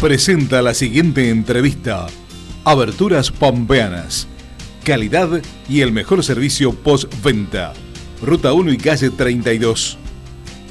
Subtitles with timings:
[0.00, 2.06] presenta la siguiente entrevista.
[2.64, 4.26] Aberturas Pampeanas.
[4.84, 5.28] Calidad
[5.68, 7.72] y el mejor servicio postventa.
[8.22, 9.98] Ruta 1 y calle 32.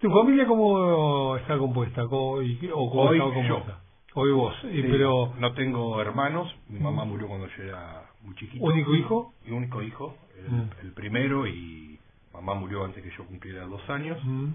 [0.00, 2.02] ¿Tu familia cómo está compuesta?
[2.08, 3.80] ¿Cómo, y- ¿O cómo Hoy estaba compuesta?
[4.14, 4.54] Hoy vos.
[4.62, 8.62] Sí, pero, no tengo hermanos, mi mamá murió cuando yo era muy chiquito.
[8.64, 9.34] ¿único hijo?
[9.46, 10.70] Mi único hijo, el, Mm.
[10.82, 11.98] el primero, y
[12.34, 14.18] mamá murió antes que yo cumpliera dos años.
[14.24, 14.48] Mm.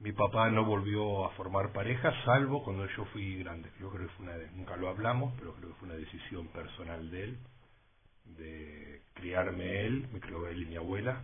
[0.00, 3.68] Mi papá no volvió a formar pareja, salvo cuando yo fui grande.
[3.78, 7.10] Yo creo que fue una, nunca lo hablamos, pero creo que fue una decisión personal
[7.10, 7.38] de él,
[8.38, 11.22] de criarme él, me crió él y mi abuela,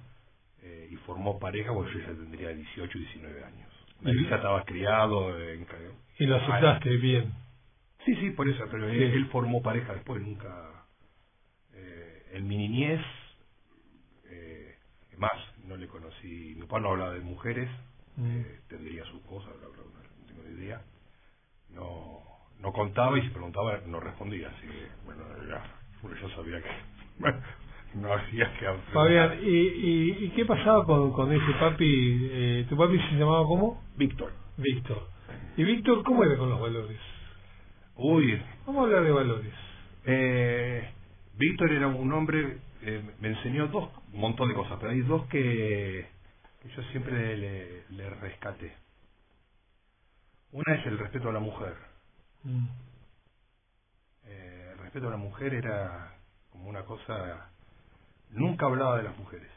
[0.62, 3.68] eh, y formó pareja cuando yo ya tendría 18, 19 años.
[4.00, 5.66] Mi ¿Y- hija estaba criado en...
[6.18, 7.32] Y lo aceptaste bien.
[8.04, 8.96] Sí, sí, por eso, pero Sí.
[8.96, 10.75] él, él formó pareja después, nunca...
[12.36, 13.00] En mi niñez,
[14.28, 14.74] eh,
[15.18, 15.32] más,
[15.66, 17.68] no le conocí, mi papá no hablaba de mujeres,
[18.16, 18.40] Mm.
[18.40, 20.82] eh, tendría sus cosas, bla, bla, bla, no tengo ni idea.
[21.70, 22.20] No,
[22.60, 25.62] no contaba y si preguntaba no respondía, así que, bueno, ya,
[26.02, 26.70] porque yo sabía que
[27.98, 28.84] no había que hablar.
[28.92, 32.28] Fabián, ¿y, y, y qué pasaba con, con ese papi?
[32.30, 33.82] Eh, ¿Tu papi se llamaba cómo?
[33.96, 34.32] Víctor.
[34.56, 35.08] Víctor.
[35.56, 37.00] ¿Y Víctor cómo era con los valores?
[37.96, 39.54] Uy, Vamos a hablar de valores.
[40.04, 40.90] Eh,
[41.38, 45.26] Víctor era un hombre, eh, me enseñó dos, un montón de cosas, pero hay dos
[45.26, 46.08] que,
[46.62, 48.74] que yo siempre le, le rescaté.
[50.52, 51.76] Una es el respeto a la mujer.
[52.44, 52.66] Mm.
[54.24, 56.16] Eh, el respeto a la mujer era
[56.50, 57.50] como una cosa,
[58.30, 59.50] nunca hablaba de las mujeres.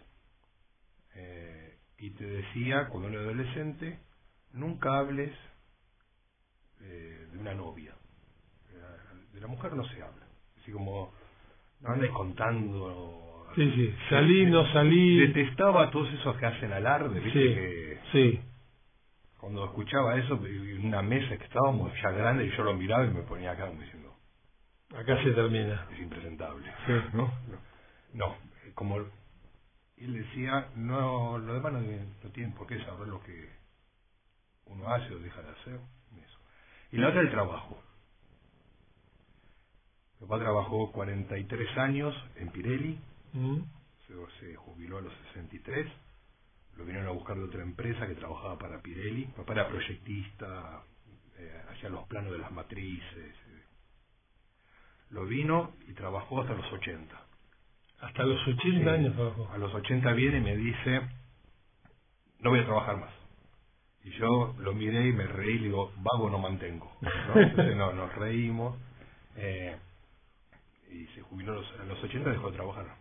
[1.16, 4.00] Eh, y te decía, cuando era adolescente,
[4.53, 5.33] nunca hables
[6.81, 7.94] eh, de una novia.
[9.33, 10.25] De la mujer no se habla.
[10.59, 11.13] Así como,
[11.81, 13.47] no andes contando...
[13.55, 13.95] Sí, sí.
[14.09, 15.19] Salí, no salí.
[15.27, 17.39] Detestaba a todos esos que hacen alarde, ¿viste?
[17.41, 18.39] Sí, Que sí.
[19.39, 23.09] cuando escuchaba eso, en una mesa que estábamos ya grande, y yo lo miraba y
[23.09, 24.16] me ponía acá diciendo,
[24.95, 25.88] Acá se termina.
[25.91, 26.72] es impresentable.
[26.85, 26.94] Sí.
[27.13, 27.34] ¿no?
[28.13, 28.35] No,
[28.75, 28.97] como
[29.97, 33.50] él decía, no, lo demás no, no tienen por qué saber lo que
[34.66, 35.73] uno hace o deja de hacer.
[36.17, 36.40] Eso.
[36.91, 37.81] Y la otra, el trabajo.
[40.19, 43.00] Mi papá trabajó 43 años en Pirelli,
[43.34, 43.59] Mm.
[44.07, 45.88] se, se jubiló a los 63,
[46.78, 49.25] lo vinieron a buscar de otra empresa que trabajaba para Pirelli.
[49.28, 50.81] Mi papá era proyectista,
[51.38, 53.16] eh, hacía los planos de las matrices.
[53.16, 53.63] eh.
[55.12, 57.16] Lo vino y trabajó hasta los 80.
[58.02, 58.63] Hasta los 80
[58.96, 59.00] Sí.
[59.00, 59.50] años trabajó.
[59.52, 61.02] A los 80 viene y me dice,
[62.40, 63.13] no voy a trabajar más.
[64.03, 66.91] Y yo lo miré y me reí y le digo, vago no mantengo.
[67.02, 67.09] ¿no?
[67.41, 68.78] Entonces no, nos reímos.
[69.35, 69.78] eh,
[70.91, 72.95] y se jubiló a los, a los 80, dejó de trabajar.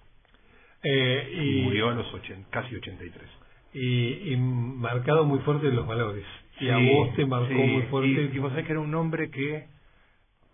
[0.82, 3.28] Eh, Y murió a los 80, casi 83.
[3.74, 6.24] y, y marcado muy fuerte los valores.
[6.60, 8.08] Y a vos te marcó sí, muy fuerte.
[8.32, 9.66] Y, y vos sabés que era un hombre que,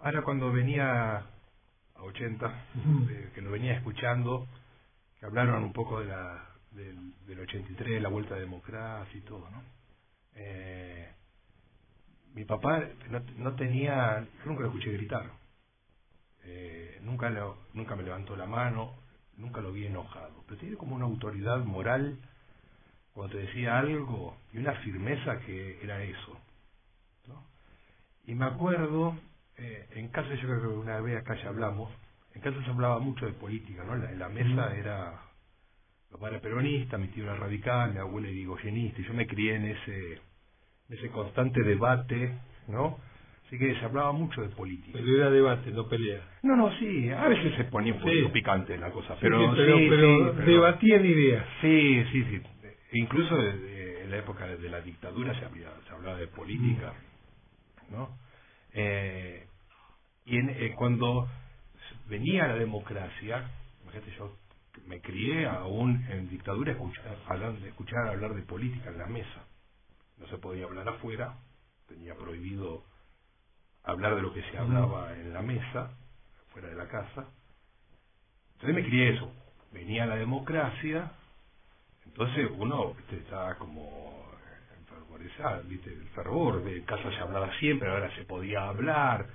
[0.01, 3.09] ahora cuando venía a 80, Ujú.
[3.11, 4.47] eh, que lo venía escuchando,
[5.21, 9.49] que hablaron un poco de la, del, del 83, la vuelta a democracia y todo,
[9.51, 9.63] ¿no?
[10.37, 11.09] Eh,
[12.35, 15.31] mi papá no, no tenía, yo nunca lo escuché gritar,
[16.45, 18.95] eh, nunca, lo, nunca me levantó la mano,
[19.37, 22.19] nunca lo vi enojado, pero tiene como una autoridad moral
[23.13, 26.39] cuando te decía algo y una firmeza que era eso.
[27.29, 27.45] ¿no?
[28.27, 29.17] Y me acuerdo,
[29.57, 31.91] eh, en casa yo creo que una vez acá ya hablamos,
[32.35, 33.95] en casa se hablaba mucho de política, ¿no?
[33.95, 35.23] En la, la mesa era,
[36.11, 39.55] mi papá era peronista, mi tío era radical, mi abuela era y yo me crié
[39.55, 42.35] en ese, en ese constante debate,
[42.67, 42.99] ¿no?
[43.47, 44.99] Así que se hablaba mucho de política.
[44.99, 46.23] Pero era debate, no pelea.
[46.43, 48.33] No, no, sí, a veces se ponía un poquito Sí.
[48.33, 51.47] picante la cosa, pero sí, pero, sí, pero sí, pero- debatían ideas.
[51.61, 52.43] Sí, sí, sí.
[52.93, 56.95] Incluso en la época de la dictadura se, había, se hablaba de política,
[57.91, 58.17] ¿no?
[58.73, 59.47] Eh,
[60.25, 61.29] y en- eh, cuando
[62.09, 63.51] venía la democracia,
[63.83, 64.37] imagínate, yo
[64.87, 69.47] me crié aún en dictadura escuchar, hablar, escuchar hablar de política en la mesa.
[70.19, 71.35] No se podía hablar afuera,
[71.89, 72.85] tenía prohibido
[73.85, 75.91] hablar de lo que se hablaba en la mesa,
[76.53, 77.27] fuera de la casa.
[78.55, 79.31] Entonces me crié eso.
[79.73, 81.13] Venía la democracia,
[82.07, 84.25] entonces uno viste, estaba como
[84.79, 85.93] enfervorizado, ¿viste?
[85.93, 89.27] el fervor, de casa se hablaba siempre, ahora se podía hablar,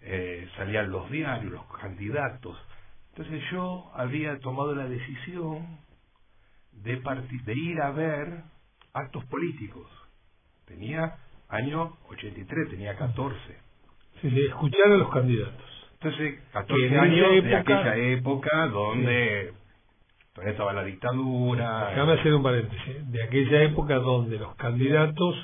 [0.00, 2.58] eh, salían los diarios, los candidatos.
[3.10, 5.78] Entonces yo había tomado la decisión
[6.72, 6.96] de,
[7.44, 8.42] de ir a ver
[8.94, 9.90] actos políticos.
[10.64, 11.18] Tenía
[11.48, 13.65] año 83, tenía 14.
[14.20, 15.62] Sí, sí, escuchar a los candidatos.
[15.94, 19.52] Entonces, Que 14 en años esa de época- aquella época donde
[20.34, 21.88] todavía estaba la dictadura.
[21.90, 23.10] Déjame hacer un paréntesis.
[23.12, 25.34] De aquella época donde los candidatos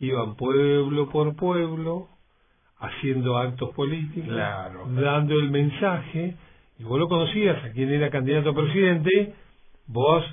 [0.00, 2.08] iban pueblo por pueblo,
[2.78, 4.86] haciendo actos políticos, Claro.
[4.88, 6.36] dando el mensaje,
[6.78, 9.34] y vos lo conocías, a quien era candidato a presidente,
[9.86, 10.24] vos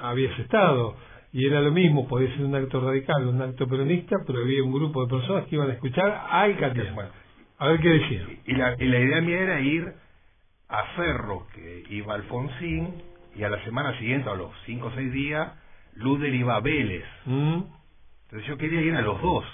[0.00, 0.94] habías estado,
[1.38, 4.72] y era lo mismo, podía ser un acto radical, un acto peronista, pero había un
[4.72, 6.54] grupo de personas que iban a escuchar al.
[6.94, 7.10] Bueno,
[7.58, 8.26] A ver qué decía.
[8.46, 9.92] y, la, y la idea mía era ir
[10.68, 12.94] a Ferro, que iba Alfonsín,
[13.34, 15.52] y a la semana siguiente, a los cinco o seis días,
[15.94, 17.04] Luder iba a Vélez.
[17.26, 17.58] ¿Mm?
[18.24, 19.44] Entonces yo quería ir a los dos.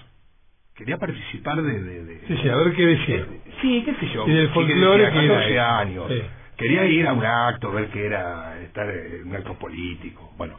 [0.77, 1.83] Quería participar de...
[1.83, 3.27] de, de- Sí, sí, a ver qué decía.
[3.61, 4.25] Sí, qué sé yo.
[4.27, 6.05] Y del folclore que era- 14 años.
[6.13, 6.23] Sí.
[6.57, 10.33] Quería ir a un acto, ver qué era estar en un acto político.
[10.39, 10.59] Bueno,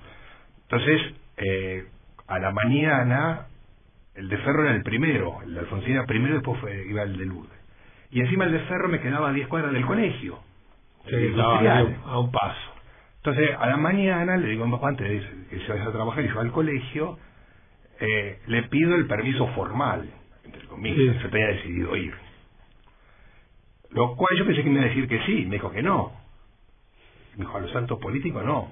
[0.76, 1.86] entonces, eh,
[2.28, 3.48] a la mañana,
[4.16, 7.18] el de Ferro era el primero, el de Alfonsín era primero, después fue, iba el
[7.18, 7.60] de Lourdes.
[8.12, 10.40] Y encima el de Ferro me quedaba a 10 cuadras del colegio.
[11.08, 11.34] Sí,
[12.06, 12.72] a un paso.
[13.18, 15.92] Entonces, a la mañana le digo a mi papá, antes de que se vaya a
[15.92, 17.18] trabajar y yo al colegio,
[18.00, 20.10] eh, le pido el permiso formal,
[20.44, 21.24] entre comillas, Sí.
[21.24, 22.14] yo tenía decidido ir.
[23.92, 26.14] Lo cual yo pensé que me iba a decir que sí, me dijo que no.
[27.38, 28.72] Me dijo, a los actos políticos no.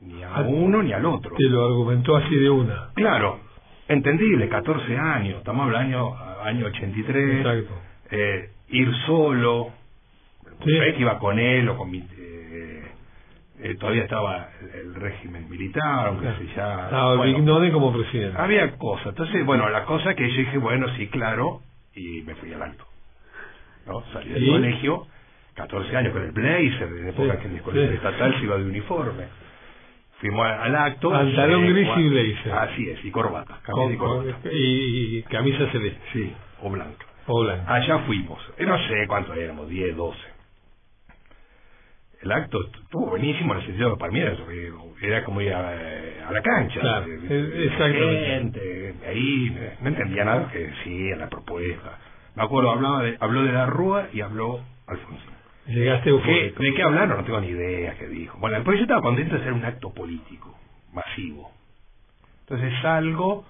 [0.00, 1.34] Ni a uno ni al otro.
[1.36, 2.90] Te lo argumentó así de una.
[2.94, 3.40] Claro,
[3.88, 7.74] entendible, 14 años, estamos hablando año, año 83, Exacto.
[8.10, 9.70] eh, ir solo,
[10.64, 10.70] Sí.
[10.70, 11.98] que iba con él o con mi...
[11.98, 12.82] eh,
[13.60, 16.38] eh, todavía estaba el, el régimen militar, aunque Claro.
[16.38, 16.84] se ya...
[16.84, 18.38] Estaba bueno, como presidente.
[18.40, 19.06] había cosas.
[19.08, 21.60] Entonces, bueno, la cosa que yo dije, bueno, sí, claro,
[21.94, 22.84] y me fui al alto.
[23.86, 24.02] ¿no?
[24.12, 25.06] Salí del colegio,
[25.54, 28.56] 14 años con el blazer, en época Sí, que en el colegio estatal se iba
[28.56, 29.24] de uniforme.
[30.20, 31.10] Fuimos al acto.
[31.10, 32.52] Pantalón eh, gris y blazer.
[32.52, 34.38] Así es, y corbata, camisa y corbata.
[34.50, 36.00] y, y camisa celeste.
[36.12, 36.32] Sí,
[36.62, 37.04] o blanca.
[37.26, 37.74] O blanca.
[37.74, 38.40] Allá fuimos.
[38.58, 40.18] Eh, No sé cuántos éramos, 10, 12.
[42.22, 44.34] El acto estuvo buenísimo en el sentido de para mí era,
[45.02, 45.68] era como ir a,
[46.28, 46.80] a la cancha.
[46.80, 48.26] Claro, Eh, eh, exactamente.
[48.26, 51.98] Gente, ahí eh, no entendía nada que decía la propuesta.
[52.34, 55.33] Me acuerdo, hablaba de, habló de la Rúa y habló Alfonsín.
[55.66, 56.62] Llegaste ¿Qué, eufórico.
[56.62, 57.18] ¿De qué hablaron?
[57.18, 58.38] No tengo ni idea qué dijo.
[58.38, 60.58] Bueno, después yo estaba contento de hacer un acto político,
[60.92, 61.52] masivo.
[62.40, 63.46] Entonces salgo,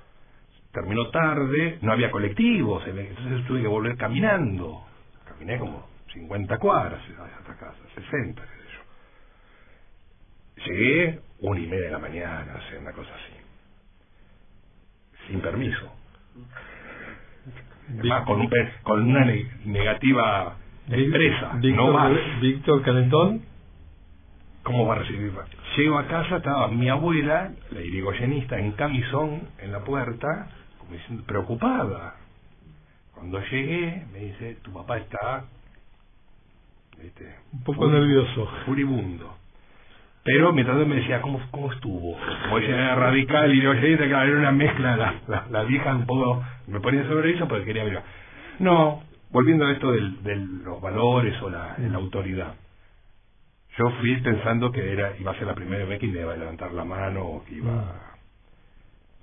[0.72, 4.86] terminó tarde, no había colectivos, entonces tuve que volver caminando.
[5.26, 7.00] Caminé como 50 cuadras
[7.38, 10.64] hasta casa, 60, qué sé yo.
[10.72, 13.34] Llegué una y media de la mañana, no sé, una cosa así.
[15.28, 15.92] Sin permiso.
[17.88, 20.56] Además, con, un pe- con una ne- negativa
[20.90, 22.12] expresa, Víctor, no más.
[22.40, 23.42] Víctor Calentón.
[24.62, 25.30] ¿Cómo va a recibir?
[25.76, 30.48] Llego a casa, estaba mi abuela, la irigoyenista, en camisón en la puerta,
[30.78, 32.16] como diciendo, preocupada.
[33.14, 35.44] Cuando llegué, me dice, tu papá está
[37.02, 38.48] este, Un poco nervioso.
[38.64, 39.36] furibundo.
[40.24, 42.16] Pero mientras me decía, ¿cómo, cómo estuvo?
[42.44, 46.06] Como ella era radical y irigoyenista, claro, era una mezcla, la, la, la vieja un
[46.06, 48.00] poco, me ponía sobre eso porque quería ver.
[48.60, 49.02] No,
[49.34, 52.54] volviendo a esto del- de los valores o la, la autoridad.
[53.76, 56.36] Yo fui pensando que era iba a ser la primera vez que me iba a
[56.36, 58.14] levantar la mano o que iba...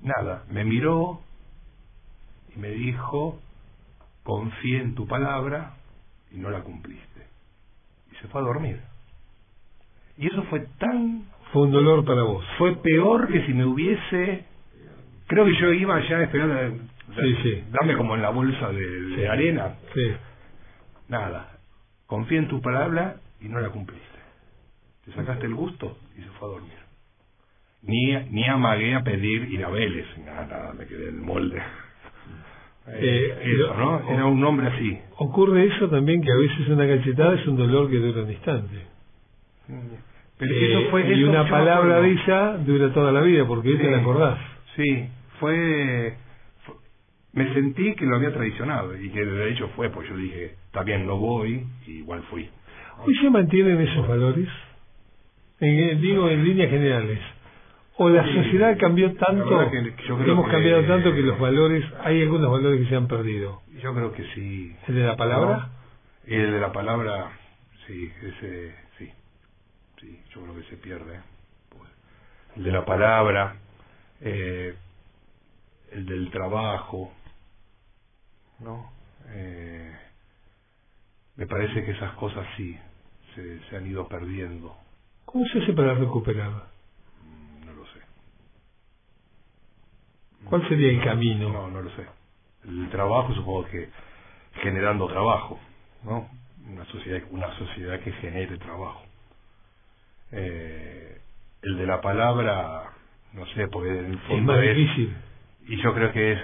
[0.02, 1.22] Nada, me miró
[2.54, 3.40] y me dijo,
[4.24, 5.76] confié en tu palabra
[6.32, 7.28] y no la cumpliste.
[8.12, 8.82] Y se fue a dormir.
[10.18, 11.24] Y eso fue tan...
[11.54, 12.44] Fue un dolor para vos.
[12.58, 14.44] Fue peor que si me hubiese...
[15.28, 16.84] Creo que yo iba ya esperando...
[17.20, 17.64] Sí, sí.
[17.72, 19.26] Dame como en la bolsa de, de Sí.
[19.26, 19.76] arena.
[19.94, 20.12] Sí.
[21.10, 21.58] Nada.
[22.08, 24.08] Confié en tu palabra y no la cumpliste.
[25.06, 26.74] Te sacaste el gusto y se fue a dormir.
[27.84, 30.06] Ni, ni amagué a pedir ir a Vélez.
[30.26, 31.62] Nada, nada, me quedé en el molde.
[32.88, 34.10] Eh, eso, ¿no?
[34.12, 35.00] Era un hombre así.
[35.18, 38.86] Ocurre eso también que a veces una cachetada es un dolor que dura un instante.
[40.38, 41.08] Pero Eh, eso fue...
[41.16, 43.92] y una palabra de ella dura toda la vida porque hoy te Sí.
[43.92, 44.40] la acordás.
[44.76, 45.08] Sí,
[45.40, 46.16] fue-
[47.34, 50.84] Me sentí que lo había traicionado y que de hecho fue, pues yo dije, está
[50.84, 52.50] bien, no voy, y igual fui.
[53.06, 54.50] ¿Hoy se mantienen esos valores?
[55.60, 57.20] En- eh, digo en líneas generales.
[57.98, 59.70] ¿O la Sí, sociedad cambió tanto?
[59.70, 62.96] que yo creo hemos que- cambiado tanto que los valores, hay algunos valores que se
[62.96, 63.62] han perdido.
[63.82, 64.76] Yo creo que sí.
[64.88, 65.58] ¿El de la palabra?
[65.58, 65.70] ¿No?
[66.36, 67.32] El de la palabra,
[67.88, 69.10] sí, ese, sí,
[70.00, 71.20] sí, yo creo que se pierde.
[71.70, 71.90] Pues,
[72.58, 73.56] el de la palabra,
[74.22, 74.74] eh,
[75.92, 77.12] el del trabajo,
[78.62, 78.92] ¿no?
[79.30, 79.92] Eh,
[81.38, 82.78] me parece que esas cosas sí
[83.36, 84.76] se, se han ido perdiendo.
[85.26, 86.50] ¿Cómo se hace para recuperar?
[87.24, 88.00] Mm, No lo sé.
[90.46, 91.50] ¿Cuál sería el camino?
[91.50, 92.06] No, no lo sé.
[92.66, 93.90] El trabajo supongo que
[94.62, 95.60] generando trabajo,
[96.04, 96.30] ¿no?
[96.68, 99.02] Una sociedad, una sociedad que genere trabajo.
[100.32, 101.20] Eh,
[101.64, 102.92] el de la palabra,
[103.34, 105.16] no sé, porque en el Es más es, difícil.
[105.68, 106.40] y yo creo que es,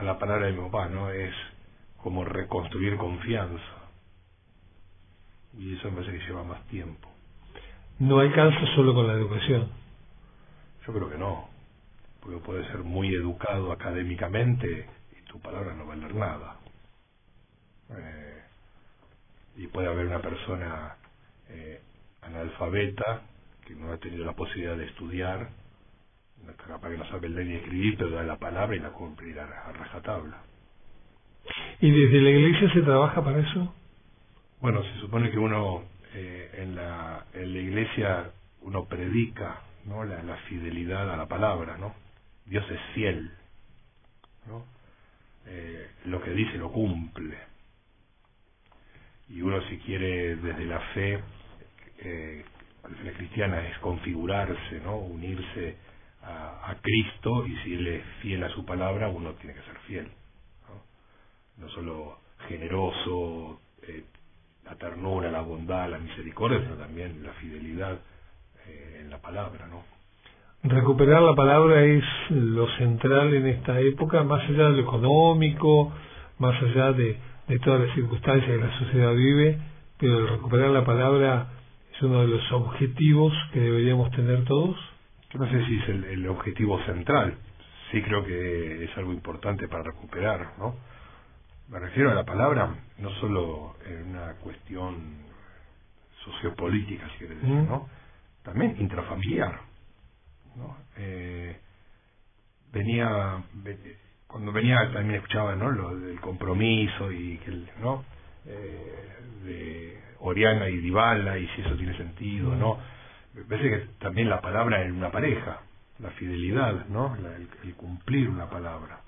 [0.00, 1.10] a la palabra de mi papá, ¿no?
[1.10, 1.34] Es
[2.02, 3.62] como reconstruir confianza.
[5.58, 7.06] Y eso me parece que lleva más tiempo.
[7.98, 9.68] No alcanza solo con la educación.
[10.86, 11.50] Yo creo que no,
[12.20, 14.88] porque puedes ser muy educado académicamente
[15.18, 16.56] y tu palabra no valer nada.
[17.90, 18.42] Eh,
[19.56, 20.96] y puede haber una persona
[21.50, 21.78] eh,
[22.22, 23.20] analfabeta
[23.66, 25.50] que no ha tenido la posibilidad de estudiar,
[26.66, 29.72] capaz que no sabe leer ni escribir, pero da la palabra y la cumplirá a
[29.72, 30.42] rajatabla.
[31.80, 33.74] ¿Y desde la iglesia se trabaja para eso?
[34.60, 35.82] Bueno, se supone que uno
[36.14, 38.30] eh, en, la, en la iglesia
[38.62, 40.04] uno predica ¿no?
[40.04, 41.94] la, la fidelidad a la palabra, ¿no?
[42.44, 43.30] Dios es fiel,
[44.46, 44.64] ¿no?
[45.46, 47.38] Eh, lo que dice lo cumple.
[49.28, 51.20] Y uno si quiere desde la fe,
[51.98, 52.44] eh,
[53.04, 54.96] la cristiana es configurarse, ¿no?
[54.98, 55.76] Unirse
[56.30, 60.08] a, Cristo y si Él es fiel a su palabra, uno tiene que ser fiel,
[60.68, 61.64] ¿no?
[61.64, 62.18] No solo
[62.48, 64.04] generoso, eh,
[64.64, 67.98] la ternura, la bondad, la misericordia, sino también la fidelidad
[68.66, 69.82] eh, en la palabra, ¿no?
[70.62, 75.90] Recuperar la palabra es lo central en esta época, más allá de lo económico,
[76.38, 77.18] más allá de,
[77.64, 79.58] todas las circunstancias que la sociedad vive,
[79.98, 81.48] pero recuperar la palabra
[81.94, 84.76] es uno de los objetivos que deberíamos tener todos.
[85.32, 87.36] Yo no sé si es el, el objetivo central,
[87.90, 90.74] sí creo que es algo importante para recuperar, ¿no?
[91.68, 95.18] Me refiero a la palabra no solo en una cuestión
[96.24, 97.54] sociopolítica, si quieres decir.
[97.68, 97.88] ¿no?
[98.42, 99.60] También intrafamiliar,
[100.56, 100.76] ¿no?
[100.96, 101.56] Eh,
[102.72, 103.96] venía, ve-
[104.26, 105.70] cuando venía también escuchaba, ¿no?
[105.70, 108.04] Lo del compromiso y que, el, ¿no?
[108.46, 112.78] Eh, de Oriana y Dybala y si eso tiene sentido, ¿no?
[113.34, 115.60] Me parece que también la palabra en una pareja,
[116.00, 117.16] la fidelidad, ¿no?
[117.16, 119.00] La- el, cumplir una palabra.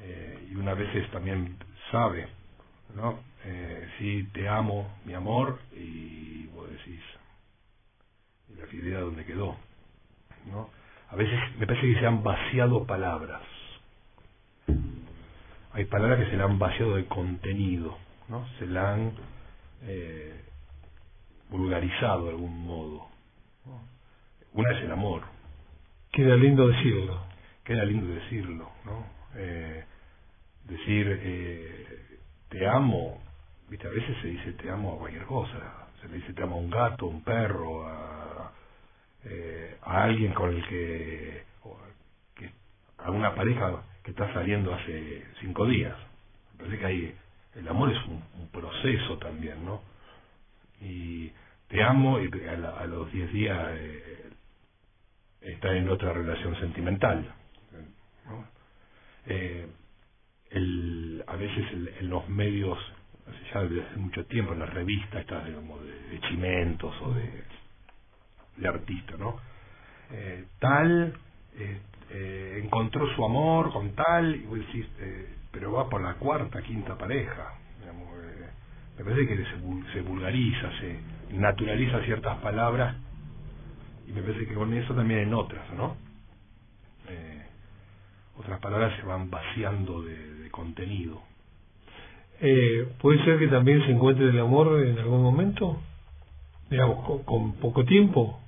[0.00, 1.56] Eh, y una veces también
[1.90, 2.28] sabe,
[2.94, 3.20] ¿no?
[3.44, 7.00] Eh, sí, te amo, mi amor, y vos decís,
[8.58, 9.56] la fidelidad donde quedó,
[10.50, 10.70] ¿no?
[11.10, 13.42] A veces me parece que se han vaciado palabras.
[15.72, 17.96] Hay palabras que se le han vaciado de contenido,
[18.28, 18.46] ¿no?
[18.58, 19.12] Se la han
[19.82, 20.44] eh,
[21.50, 23.06] vulgarizado de algún modo.
[24.52, 25.22] Una es el amor,
[26.12, 27.20] Queda lindo decirlo.
[27.64, 29.06] queda lindo decirlo, ¿no?
[29.36, 29.84] Eh,
[30.64, 33.22] decir eh, te amo,
[33.68, 36.56] viste, a veces se dice te amo a cualquier cosa, se le dice te amo
[36.56, 38.52] a un gato, a un perro, a,
[39.24, 41.44] eh, a alguien con el que,
[42.36, 42.50] que,
[42.98, 45.96] a una pareja que está saliendo hace cinco días.
[46.52, 47.14] Me parece que hay,
[47.56, 49.82] el amor es un, un proceso también, ¿no?
[50.80, 51.30] Y
[51.68, 54.30] te amo y a, la- a los diez días eh,
[55.42, 57.34] está en otra relación sentimental.
[59.26, 59.68] Eh,
[60.50, 62.78] el, a veces el- en los medios,
[63.54, 67.44] ya desde hace mucho tiempo, en las revistas estas digamos, de, chimentos o de,
[68.58, 69.40] de artistas, ¿no?
[70.10, 71.14] Eh, tal
[71.56, 76.14] eh, eh, encontró su amor con tal, y vos decís, eh, pero va por la
[76.16, 77.54] cuarta, quinta pareja.
[77.80, 78.08] digamos,
[78.98, 81.00] me parece que se, se vulgariza, se
[81.32, 82.96] naturaliza ciertas palabras
[84.06, 85.96] y me parece que con eso también en otras, ¿no?
[87.08, 87.42] Eh,
[88.38, 91.22] otras palabras se van vaciando de, de contenido.
[92.40, 95.80] Eh, ¿Puede ser que también se encuentre el amor en algún momento?
[96.70, 98.40] Digamos, con, con poco tiempo.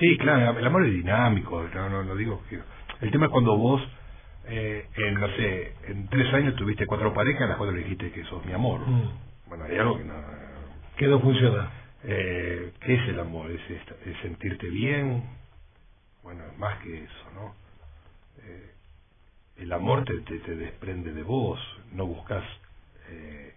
[0.00, 2.60] Sí, claro, el amor es dinámico, no, no, no digo que...
[3.00, 3.82] El tema es cuando vos,
[4.46, 8.10] eh, en, no sé, en tres años tuviste cuatro parejas, a las cuatro le dijiste
[8.10, 8.80] que sos mi amor.
[8.80, 9.10] Mm.
[9.48, 10.14] Bueno, hay algo que no...
[10.96, 11.70] Que no funciona.
[12.04, 13.50] Eh, ¿Qué es el amor?
[13.50, 15.24] ¿Es, es sentirte bien?
[16.22, 17.54] Bueno, es más que eso, ¿no?
[18.42, 18.70] Eh,
[19.58, 21.58] el amor te, te, te desprende de vos,
[21.92, 22.44] no buscas
[23.08, 23.54] eh,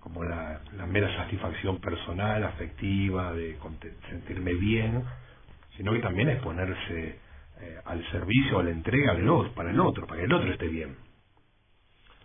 [0.00, 3.56] como la, la mera satisfacción personal, afectiva, de
[4.10, 5.04] sentirme bien,
[5.76, 7.18] sino que también es ponerse
[7.60, 10.50] eh, al servicio, a la entrega del otro, para el otro, para que el otro
[10.50, 10.96] esté bien.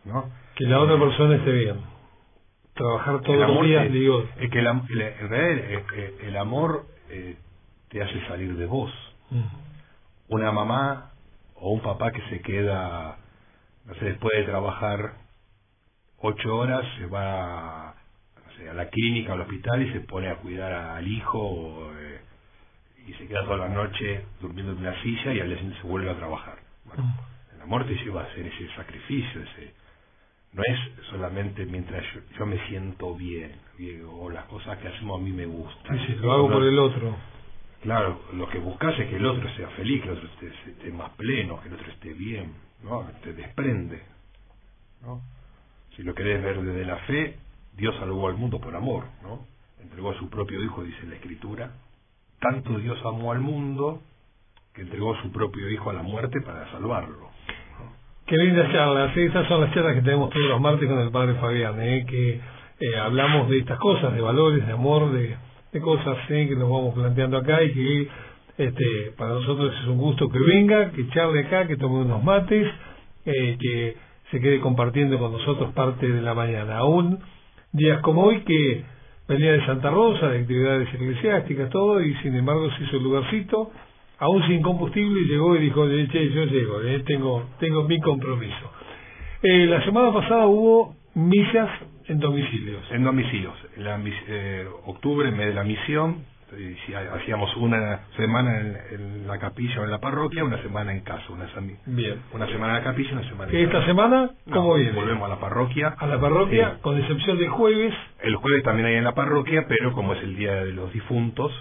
[0.06, 0.32] ¿No?
[0.56, 1.97] Que la otra persona esté bien.
[2.77, 4.24] Trabajar todos los días, te- digo.
[4.39, 5.84] es que el, el- en realidad
[6.22, 7.36] el, amor eh,
[7.89, 8.91] te hace salir de vos.
[10.29, 11.12] Una mamá
[11.55, 13.17] o un papá que se queda,
[13.86, 15.13] no sé, después de trabajar
[16.19, 17.96] ocho horas, se va
[18.46, 21.39] no sé, a la clínica o al hospital y se pone a cuidar al hijo
[21.39, 22.19] o, eh,
[23.07, 25.88] y se queda toda la noche durmiendo en una silla y al día siguiente se
[25.88, 26.57] vuelve a trabajar.
[26.86, 27.03] Bueno,
[27.55, 29.74] el amor te lleva a hacer ese sacrificio, ese
[30.58, 32.04] no es solamente mientras
[32.36, 33.52] yo, me siento bien,
[34.10, 36.00] o las cosas que hacemos a mí me gustan.
[36.08, 37.16] Sí, lo hago por el otro.
[37.84, 41.12] Claro, lo que buscas es que el otro sea feliz, que el otro esté, más
[41.12, 43.08] pleno, que el otro esté bien, ¿no?
[43.22, 44.02] Te desprende,
[45.04, 45.22] ¿no?
[45.96, 47.38] Si lo querés ver desde la fe,
[47.74, 49.46] Dios salvó al mundo por amor, ¿no?
[49.80, 51.72] Entregó a su propio Hijo, dice la Escritura.
[52.40, 54.02] Tanto Dios amó al mundo
[54.74, 57.30] que entregó a su propio Hijo a la muerte para salvarlo.
[58.27, 61.12] Qué linda charla, sí, estas son las charlas que tenemos todos los martes con el
[61.12, 62.05] Padre Fabián, ¿eh?
[62.05, 65.38] que eh, hablamos de estas cosas, de valores, de amor, de,
[65.79, 66.46] cosas ¿eh?
[66.50, 68.07] que nos vamos planteando acá y que
[68.57, 72.67] este, para nosotros es un gusto que venga, que charle acá, que tome unos mates,
[73.24, 73.96] eh, que
[74.29, 76.79] se quede compartiendo con nosotros parte de la mañana.
[76.79, 77.19] Aún
[77.72, 78.84] días como hoy que
[79.29, 83.72] venía de Santa Rosa, de actividades eclesiásticas, todo, y sin embargo se hizo el lugarcito,
[84.20, 88.72] aún sin combustible, llegó y dijo, che, yo llego, eh, tengo, tengo mi compromiso.
[89.44, 91.70] Eh, la semana pasada hubo misas
[92.08, 92.84] en domicilios.
[92.92, 93.56] En domicilios.
[93.76, 96.24] En la, eh, octubre, mes de la misión,
[96.86, 98.58] si hacíamos una semana
[98.92, 101.46] en, la capilla o en la parroquia, una semana en casa, una,
[101.86, 102.22] Bien.
[102.34, 104.94] una semana en la capilla, una semana en ¿Esta semana cómo viene?
[104.94, 105.96] Volvemos a la parroquia.
[105.98, 107.94] A la parroquia, con excepción del jueves.
[108.22, 111.52] El jueves también hay en la parroquia, pero como es el Día de los Difuntos,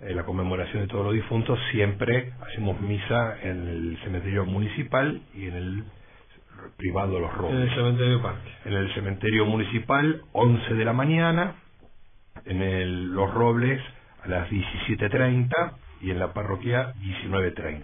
[0.00, 5.46] eh, la conmemoración de todos los difuntos, siempre hacemos misa en el cementerio municipal y
[5.46, 5.84] en el
[6.76, 7.56] privado Los Robles.
[7.56, 8.50] En el cementerio parque.
[8.64, 11.54] En el cementerio municipal, 11 de la mañana,
[12.44, 13.80] en el Los Robles
[14.22, 17.82] a las 17.30 y en la parroquia 19.30.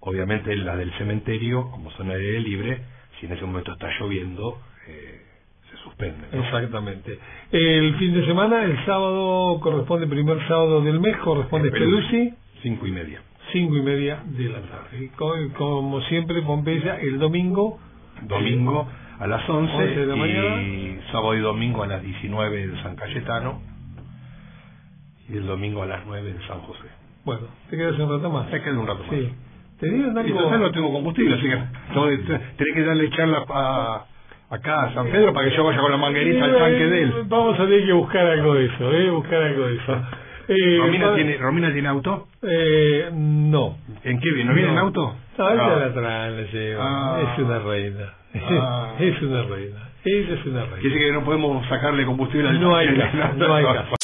[0.00, 2.80] Obviamente la del cementerio, como son aire libre,
[3.18, 5.25] si en ese momento está lloviendo, eh,
[5.86, 6.26] se suspende.
[6.32, 7.18] Exactamente.
[7.52, 12.34] El fin de semana, el sábado corresponde, primer sábado del mes, corresponde Pelusi.
[12.62, 13.22] Cinco y media.
[13.52, 15.10] Cinco y media de la tarde.
[15.16, 17.78] como, siempre, Pompeya, el domingo.
[18.22, 18.88] Domingo
[19.18, 20.62] a las 11, de la mañana.
[20.62, 23.60] y sábado y domingo a las 19 de San Cayetano
[25.28, 26.88] y el domingo a las 9 en San José.
[27.24, 28.50] Bueno, te quedas un rato más.
[28.50, 29.10] Te quedas un rato más.
[29.10, 29.32] Sí.
[29.80, 30.08] Te digo.
[30.08, 34.06] Entonces no tengo combustible, así que tenés que darle charla a,
[34.50, 37.12] acá a San Pedro para que yo vaya con la manguerita al tanque de él.
[37.26, 39.10] Vamos a tener que buscar algo de eso, ¿eh?
[39.10, 40.02] Buscar algo de eso.
[40.48, 42.28] Eh, ¿Romina, tiene, ¿Romina tiene auto?
[42.42, 43.78] Eh, no.
[44.04, 44.50] ¿En qué viene?
[44.50, 45.16] ¿No viene en auto?
[45.38, 45.76] No, ella ah.
[45.76, 46.84] la trae, la lleva.
[46.84, 47.32] Ah.
[47.34, 48.14] Es una reina.
[48.34, 48.94] Ah.
[49.00, 49.90] es una reina.
[50.04, 50.76] Ella es una reina.
[50.76, 53.96] Decir que no podemos sacarle combustible al No hay caso, no hay caso.